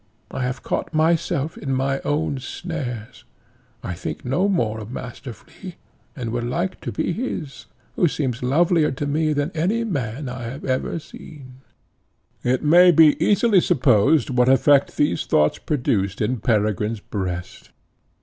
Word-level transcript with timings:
I 0.31 0.41
have 0.41 0.63
caught 0.63 0.95
myself 0.95 1.59
in 1.59 1.75
my 1.75 1.99
own 2.01 2.39
snares. 2.39 3.23
I 3.83 3.93
think 3.93 4.25
no 4.25 4.47
more 4.49 4.79
of 4.79 4.89
Master 4.89 5.31
Flea, 5.31 5.75
and 6.15 6.31
would 6.31 6.43
like 6.43 6.81
to 6.81 6.91
be 6.91 7.13
his, 7.13 7.67
who 7.95 8.07
seems 8.07 8.41
lovelier 8.41 8.89
to 8.93 9.05
me 9.05 9.31
than 9.31 9.51
any 9.53 9.83
man 9.83 10.27
I 10.27 10.45
have 10.45 10.65
ever 10.65 10.97
seen." 10.97 11.61
It 12.43 12.63
may 12.63 12.89
be 12.89 13.15
easily 13.23 13.61
supposed 13.61 14.31
what 14.31 14.49
effect 14.49 14.97
these 14.97 15.27
thoughts 15.27 15.59
produced 15.59 16.19
in 16.19 16.39
Peregrine's 16.39 16.99
breast. 16.99 17.69